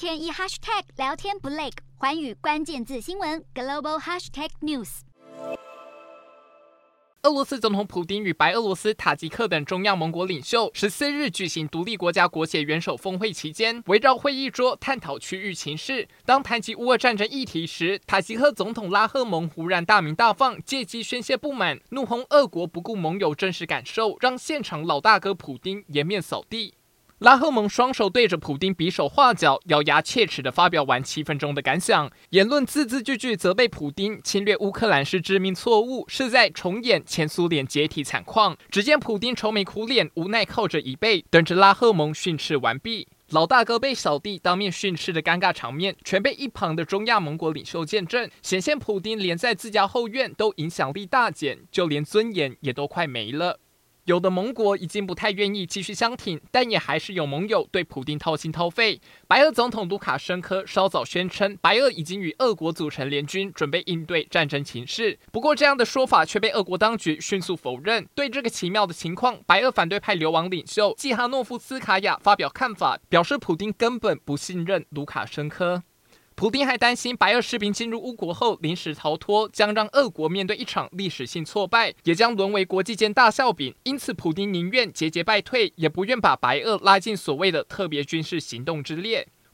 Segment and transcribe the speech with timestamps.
[0.00, 1.68] 天一 hashtag 聊天不累，
[1.98, 5.00] 寰宇关键字新闻 global hashtag news。
[7.24, 16.08] 俄罗斯总统普丁与白俄罗斯、塔吉克等中亚盟国领袖十四日举行独立国家国协元首峰会期间，围绕会议桌探讨区域情势。
[16.24, 26.72] 当谈及乌俄战争议题时，塔吉克总统拉赫蒙忽然大鸣大放，借机宣泄不满，怒轰俄国不顾盟友真实感受，让现场老大哥普丁颜面扫地。
[27.20, 38.56] 拉赫蒙双手对着普丁比手画脚，咬牙切齿地发表完七分钟的感想，言论字字句句责备普丁侵略乌克兰是致命错误，是在重演前苏联解体惨况。
[38.70, 43.06] 只见普丁愁眉苦脸，无奈靠着椅背，等着拉赫蒙训斥完毕。
[43.28, 53.60] 老大哥被小弟当面训斥的尴尬场面，全被一旁的中亚盟国领袖见证，显现普丁连在自家后院都影响力大减，就连尊严也都快没了。
[54.04, 59.00] 有的盟国已经不太愿意继续相挺，但也还是有盟友对普丁掏心掏肺。
[59.26, 65.18] 白俄总统卢卡申科稍早宣称，白俄已经与俄国组成联军，准备应对战争情势。
[65.30, 68.06] 不过，这样的说法却被俄国当局迅速否认。
[68.14, 75.82] 对这个奇妙的情况，白俄反对派流亡领袖季哈诺夫斯卡娅发表看法，表示普丁根本不信任卢卡申科。
[76.40, 83.74] 普丁还担心白俄士兵进入乌国后临时逃脱，将让俄国面对一场历史性挫败，也将沦为国际间大笑柄。
[83.82, 89.28] 因此，普丁宁愿节节败退，也不愿把白俄拉进所谓的特别军事行动之列。